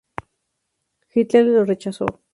[1.09, 2.07] Hitler lo rechazó.